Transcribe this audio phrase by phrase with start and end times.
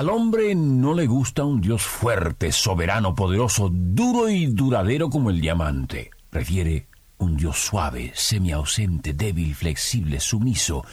[0.00, 5.42] Al hombre no le gusta un Dios fuerte, soberano, poderoso, duro y duradero como el
[5.42, 6.10] diamante.
[6.30, 10.86] Prefiere un Dios suave, semiausente, débil, flexible, sumiso,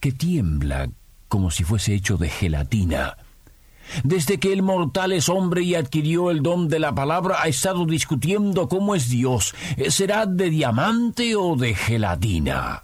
[0.00, 0.90] que tiembla
[1.28, 3.16] como si fuese hecho de gelatina.
[4.02, 7.86] Desde que el mortal es hombre y adquirió el don de la palabra, ha estado
[7.86, 9.54] discutiendo cómo es Dios.
[9.90, 12.82] ¿Será de diamante o de gelatina?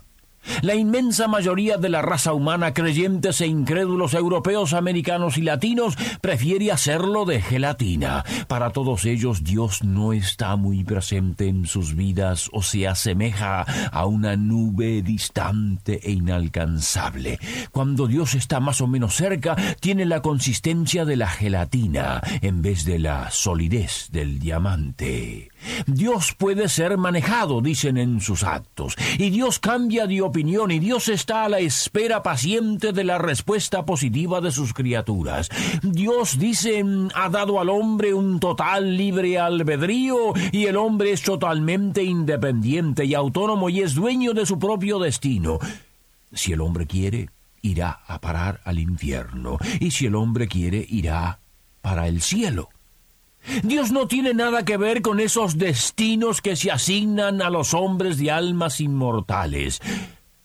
[0.63, 6.73] La inmensa mayoría de la raza humana, creyentes e incrédulos europeos, americanos y latinos, prefiere
[6.73, 8.25] hacerlo de gelatina.
[8.49, 14.07] Para todos ellos Dios no está muy presente en sus vidas o se asemeja a
[14.07, 17.39] una nube distante e inalcanzable.
[17.71, 22.85] Cuando Dios está más o menos cerca, tiene la consistencia de la gelatina en vez
[22.85, 25.51] de la solidez del diamante.
[25.87, 31.09] Dios puede ser manejado, dicen en sus actos, y Dios cambia de opinión y Dios
[31.09, 35.49] está a la espera paciente de la respuesta positiva de sus criaturas.
[35.83, 36.83] Dios, dice,
[37.15, 43.15] ha dado al hombre un total libre albedrío y el hombre es totalmente independiente y
[43.15, 45.59] autónomo y es dueño de su propio destino.
[46.33, 47.29] Si el hombre quiere,
[47.63, 51.41] irá a parar al infierno, y si el hombre quiere, irá
[51.83, 52.71] para el cielo.
[53.63, 58.19] Dios no tiene nada que ver con esos destinos que se asignan a los hombres
[58.19, 59.81] de almas inmortales.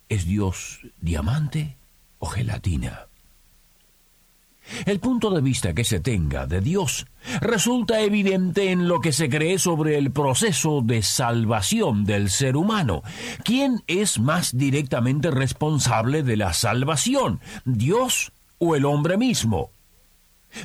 [0.07, 1.77] ¿Es Dios diamante
[2.19, 3.07] o gelatina?
[4.85, 7.05] El punto de vista que se tenga de Dios
[7.41, 13.03] resulta evidente en lo que se cree sobre el proceso de salvación del ser humano.
[13.43, 19.69] ¿Quién es más directamente responsable de la salvación, Dios o el hombre mismo?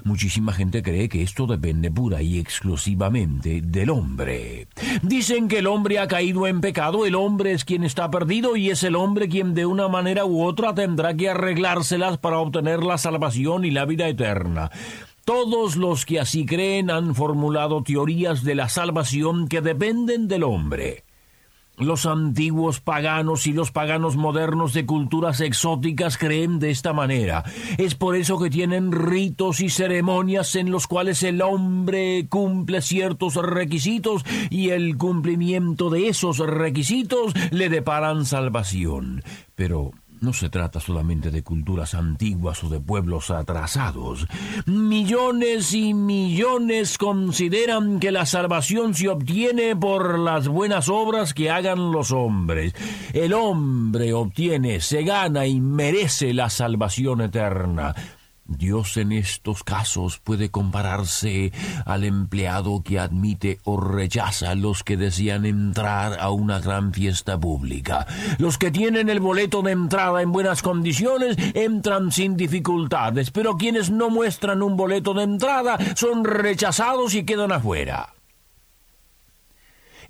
[0.05, 4.69] Muchísima gente cree que esto depende pura y exclusivamente del hombre.
[5.03, 8.71] Dicen que el hombre ha caído en pecado, el hombre es quien está perdido y
[8.71, 12.99] es el hombre quien de una manera u otra tendrá que arreglárselas para obtener la
[12.99, 14.71] salvación y la vida eterna.
[15.25, 21.05] Todos los que así creen han formulado teorías de la salvación que dependen del hombre.
[21.81, 27.43] Los antiguos paganos y los paganos modernos de culturas exóticas creen de esta manera.
[27.79, 33.35] Es por eso que tienen ritos y ceremonias en los cuales el hombre cumple ciertos
[33.37, 39.23] requisitos y el cumplimiento de esos requisitos le deparan salvación.
[39.55, 44.27] Pero no se trata solamente de culturas antiguas o de pueblos atrasados.
[44.67, 51.93] Millones y millones consideran que la salvación se obtiene por las buenas obras que hagan
[51.93, 52.75] los hombres.
[53.13, 57.95] El hombre obtiene, se gana y merece la salvación eterna.
[58.51, 61.53] Dios en estos casos puede compararse
[61.87, 67.39] al empleado que admite o rechaza a los que desean entrar a una gran fiesta
[67.39, 68.07] pública.
[68.39, 73.91] Los que tienen el boleto de entrada en buenas condiciones entran sin dificultades, pero quienes
[73.91, 78.15] no muestran un boleto de entrada son rechazados y quedan afuera.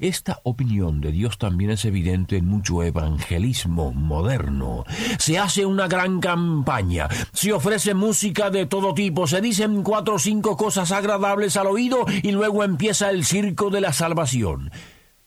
[0.00, 4.84] Esta opinión de Dios también es evidente en mucho evangelismo moderno.
[5.18, 10.18] Se hace una gran campaña, se ofrece música de todo tipo, se dicen cuatro o
[10.18, 14.70] cinco cosas agradables al oído y luego empieza el circo de la salvación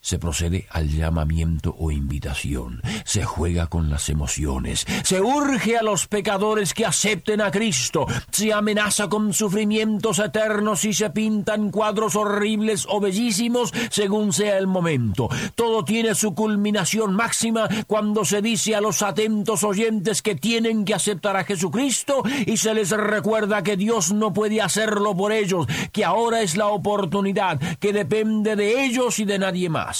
[0.04, 6.08] se procede al llamamiento o invitación, se juega con las emociones, se urge a los
[6.08, 12.86] pecadores que acepten a Cristo, se amenaza con sufrimientos eternos y se pintan cuadros horribles
[12.90, 15.30] o bellísimos según sea el momento.
[15.56, 20.96] Todo tiene su culminación máxima cuando se dice a los atentos oyentes que tienen que
[20.96, 26.04] aceptar a Jesucristo y se les recuerda que Dios no puede hacerlo por ellos, que
[26.04, 29.93] ahora es la oportunidad, que depende de ellos y de nadie más.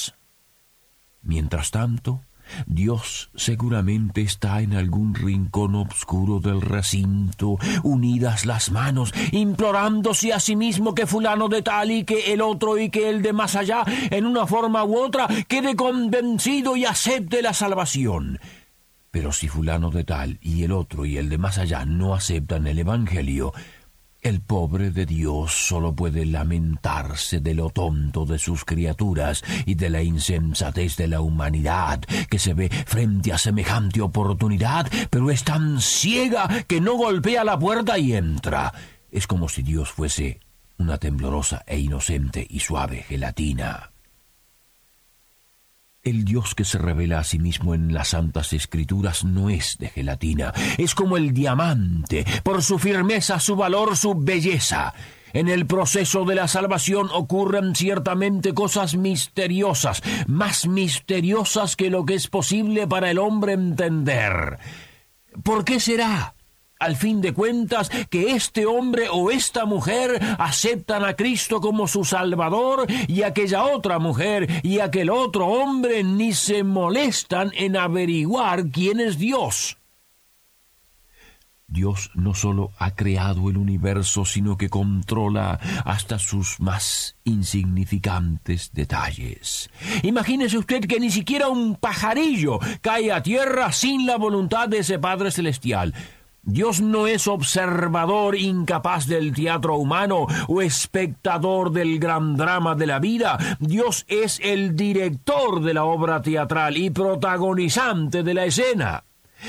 [1.24, 2.22] Mientras tanto,
[2.66, 10.56] Dios seguramente está en algún rincón oscuro del recinto, unidas las manos, implorándose a sí
[10.56, 13.84] mismo que fulano de tal y que el otro y que el de más allá,
[14.12, 18.40] en una forma u otra, quede convencido y acepte la salvación.
[19.10, 22.68] Pero si fulano de tal y el otro y el de más allá no aceptan
[22.68, 23.54] el Evangelio,
[24.24, 29.90] el pobre de Dios solo puede lamentarse de lo tonto de sus criaturas y de
[29.90, 32.00] la insensatez de la humanidad
[32.30, 37.60] que se ve frente a semejante oportunidad, pero es tan ciega que no golpea la
[37.60, 38.74] puerta y entra.
[39.12, 40.40] Es como si Dios fuese
[40.78, 43.93] una temblorosa e inocente y suave gelatina.
[46.04, 49.88] El Dios que se revela a sí mismo en las santas escrituras no es de
[49.88, 54.94] gelatina, es como el diamante, por su firmeza, su valor, su belleza.
[55.32, 62.16] En el proceso de la salvación ocurren ciertamente cosas misteriosas, más misteriosas que lo que
[62.16, 64.60] es posible para el hombre entender.
[65.42, 66.36] ¿Por qué será?
[66.84, 72.04] Al fin de cuentas, que este hombre o esta mujer aceptan a Cristo como su
[72.06, 79.00] Salvador y aquella otra mujer y aquel otro hombre ni se molestan en averiguar quién
[79.00, 79.78] es Dios.
[81.74, 89.72] Dios no solo ha creado el universo, sino que controla hasta sus más insignificantes detalles.
[90.04, 95.00] Imagínese usted que ni siquiera un pajarillo cae a tierra sin la voluntad de ese
[95.00, 95.96] Padre Celestial.
[96.46, 103.00] Dios no es observador incapaz del teatro humano o espectador del gran drama de la
[103.00, 103.38] vida.
[103.60, 109.06] Dios es el director de la obra teatral y protagonizante de la escena.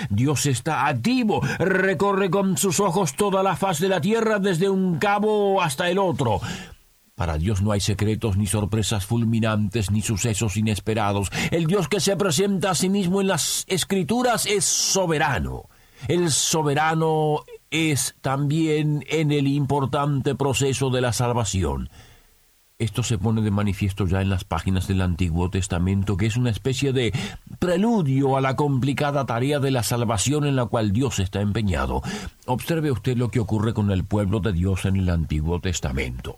[0.09, 4.99] Dios está activo, recorre con sus ojos toda la faz de la tierra desde un
[4.99, 6.41] cabo hasta el otro.
[7.17, 11.31] Para Dios no hay secretos, ni sorpresas fulminantes, ni sucesos inesperados.
[11.51, 15.69] El Dios que se presenta a sí mismo en las escrituras es soberano.
[16.09, 21.89] El soberano es también en el importante proceso de la salvación.
[22.79, 26.51] Esto se pone de manifiesto ya en las páginas del Antiguo Testamento, que es una
[26.51, 27.13] especie de
[27.59, 32.03] preludio a la complicada tarea de la salvación en la cual Dios está empeñado.
[32.47, 36.37] Observe usted lo que ocurre con el pueblo de Dios en el Antiguo Testamento.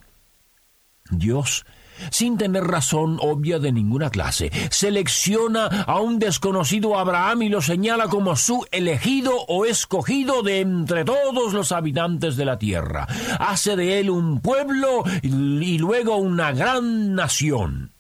[1.11, 1.65] Dios
[2.11, 4.51] sin tener razón obvia de ninguna clase.
[4.71, 11.05] Selecciona a un desconocido Abraham y lo señala como su elegido o escogido de entre
[11.05, 13.07] todos los habitantes de la tierra.
[13.39, 17.97] Hace de él un pueblo y luego una gran nación.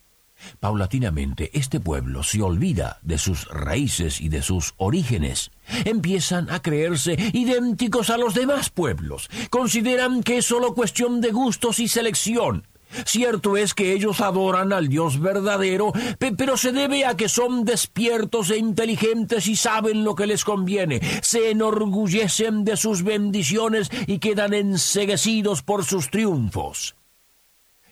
[0.61, 5.51] Paulatinamente, este pueblo se olvida de sus raíces y de sus orígenes.
[5.85, 9.29] Empiezan a creerse idénticos a los demás pueblos.
[9.51, 12.67] Consideran que es solo cuestión de gustos y selección.
[13.05, 18.51] Cierto es que ellos adoran al Dios verdadero, pero se debe a que son despiertos
[18.51, 24.55] e inteligentes y saben lo que les conviene, se enorgullecen de sus bendiciones y quedan
[24.55, 26.97] enseguecidos por sus triunfos.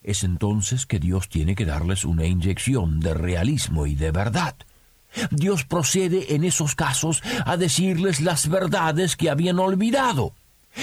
[0.03, 4.55] Es entonces que Dios tiene que darles una inyección de realismo y de verdad.
[5.31, 10.35] Dios procede en esos casos a decirles las verdades que habían olvidado.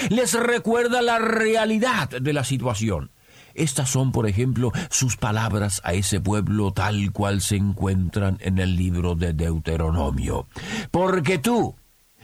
[0.08, 3.11] Les recuerda la realidad de la situación
[3.54, 8.76] estas son, por ejemplo, sus palabras a ese pueblo tal cual se encuentran en el
[8.76, 10.46] libro de Deuteronomio.
[10.90, 11.74] Porque tú,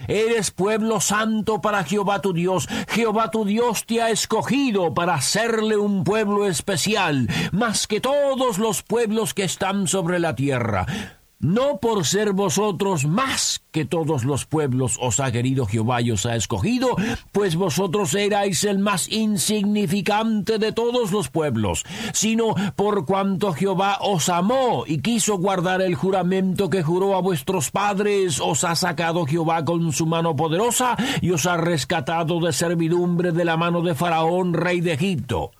[0.06, 2.68] Eres pueblo santo para Jehová tu Dios.
[2.86, 8.84] Jehová tu Dios te ha escogido para hacerle un pueblo especial, más que todos los
[8.84, 10.86] pueblos que están sobre la tierra
[11.40, 16.26] no por ser vosotros más que todos los pueblos os ha querido Jehová y os
[16.26, 16.96] ha escogido,
[17.32, 24.28] pues vosotros erais el más insignificante de todos los pueblos, sino por cuanto Jehová os
[24.28, 29.64] amó y quiso guardar el juramento que juró a vuestros padres, os ha sacado Jehová
[29.64, 34.54] con su mano poderosa y os ha rescatado de servidumbre de la mano de Faraón,
[34.54, 35.52] rey de Egipto.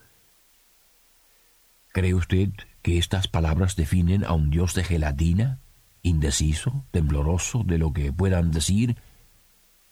[1.93, 2.51] ¿Cree usted
[2.82, 5.61] que estas palabras definen a un Dios de gelatina?
[6.02, 8.96] Indeciso, tembloroso de lo que puedan decir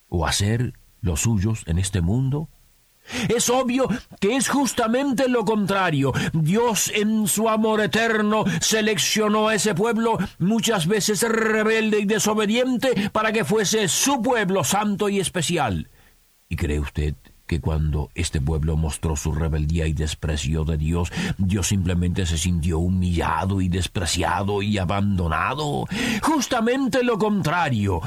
[0.09, 2.49] o hacer los suyos en este mundo?
[3.29, 3.89] Es obvio
[4.21, 6.13] que es justamente lo contrario.
[6.33, 13.33] Dios en su amor eterno seleccionó a ese pueblo muchas veces rebelde y desobediente para
[13.33, 15.89] que fuese su pueblo santo y especial.
[16.49, 17.15] ¿Y cree usted
[17.47, 22.79] que cuando este pueblo mostró su rebeldía y desprecio de Dios, Dios simplemente se sintió
[22.79, 25.87] humillado y despreciado y abandonado.
[26.23, 28.01] Justamente lo contrario.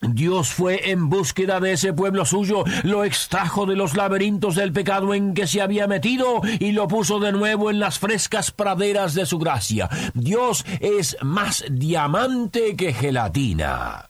[0.00, 5.12] Dios fue en búsqueda de ese pueblo suyo, lo extrajo de los laberintos del pecado
[5.12, 9.26] en que se había metido y lo puso de nuevo en las frescas praderas de
[9.26, 9.88] su gracia.
[10.14, 14.07] Dios es más diamante que gelatina.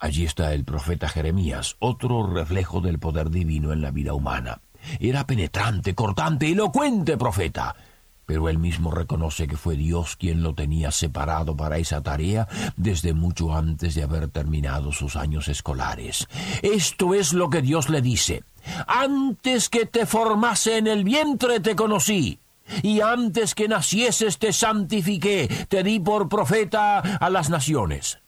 [0.00, 4.62] Allí está el profeta Jeremías, otro reflejo del poder divino en la vida humana.
[4.98, 7.76] Era penetrante, cortante, elocuente profeta.
[8.24, 13.12] Pero él mismo reconoce que fue Dios quien lo tenía separado para esa tarea desde
[13.12, 16.26] mucho antes de haber terminado sus años escolares.
[16.62, 18.42] Esto es lo que Dios le dice.
[18.86, 22.38] Antes que te formase en el vientre te conocí
[22.82, 28.18] y antes que nacieses te santifiqué, te di por profeta a las naciones.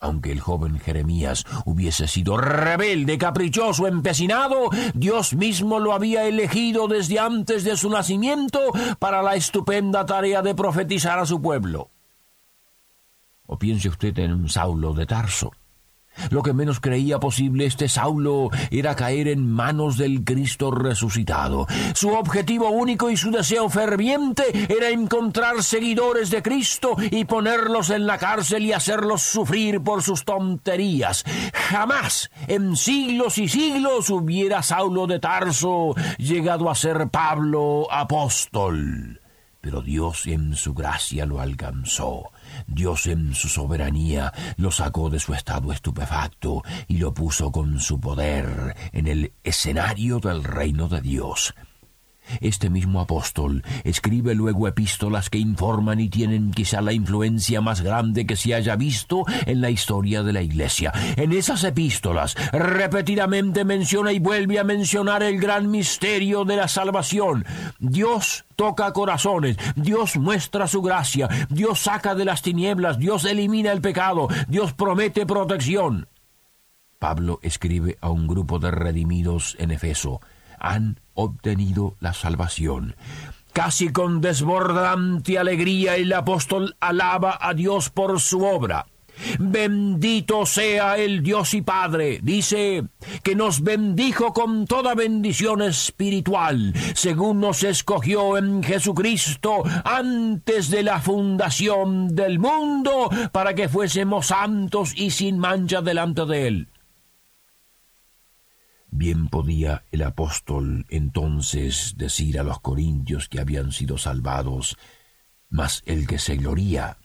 [0.00, 7.18] Aunque el joven Jeremías hubiese sido rebelde, caprichoso, empecinado, Dios mismo lo había elegido desde
[7.18, 8.60] antes de su nacimiento
[8.98, 11.90] para la estupenda tarea de profetizar a su pueblo.
[13.46, 15.52] O piense usted en un Saulo de Tarso
[16.30, 21.66] lo que menos creía posible este Saulo era caer en manos del Cristo resucitado.
[21.94, 28.06] Su objetivo único y su deseo ferviente era encontrar seguidores de Cristo y ponerlos en
[28.06, 31.24] la cárcel y hacerlos sufrir por sus tonterías.
[31.52, 39.20] Jamás en siglos y siglos hubiera Saulo de Tarso llegado a ser Pablo apóstol.
[39.60, 42.30] Pero Dios en su gracia lo alcanzó
[42.66, 48.00] Dios en su soberanía lo sacó de su estado estupefacto y lo puso con su
[48.00, 51.54] poder en el escenario del reino de Dios.
[52.40, 58.26] Este mismo apóstol escribe luego epístolas que informan y tienen quizá la influencia más grande
[58.26, 60.92] que se haya visto en la historia de la Iglesia.
[61.16, 67.44] En esas epístolas repetidamente menciona y vuelve a mencionar el gran misterio de la salvación.
[67.78, 73.80] Dios toca corazones, Dios muestra su gracia, Dios saca de las tinieblas, Dios elimina el
[73.80, 76.06] pecado, Dios promete protección.
[76.98, 80.20] Pablo escribe a un grupo de redimidos en Efeso.
[80.60, 82.94] Han obtenido la salvación.
[83.52, 88.86] Casi con desbordante alegría el apóstol alaba a Dios por su obra.
[89.38, 92.84] Bendito sea el Dios y Padre, dice,
[93.22, 101.00] que nos bendijo con toda bendición espiritual, según nos escogió en Jesucristo antes de la
[101.00, 106.68] fundación del mundo, para que fuésemos santos y sin mancha delante de Él.
[109.00, 114.76] Bien podía el apóstol entonces decir a los corintios que habían sido salvados,
[115.48, 116.98] mas el que se gloría,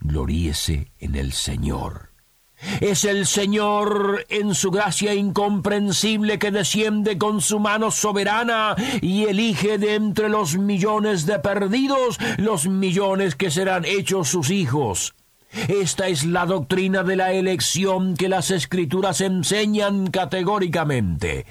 [0.00, 2.08] gloríese en el Señor.
[2.80, 9.76] Es el Señor en su gracia incomprensible que desciende con su mano soberana y elige
[9.76, 15.14] de entre los millones de perdidos los millones que serán hechos sus hijos.
[15.68, 21.46] Esta es la doctrina de la elección que las escrituras enseñan categóricamente.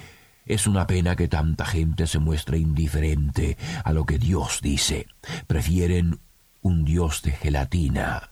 [0.46, 5.08] Es una pena que tanta gente se muestre indiferente a lo que Dios dice.
[5.48, 6.20] Prefieren
[6.62, 8.32] un Dios de gelatina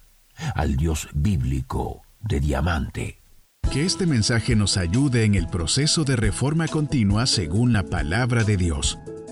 [0.55, 3.19] al Dios bíblico de diamante.
[3.71, 8.57] Que este mensaje nos ayude en el proceso de reforma continua según la palabra de
[8.57, 8.99] Dios.